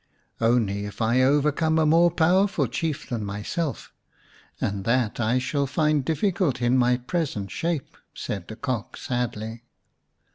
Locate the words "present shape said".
6.97-8.47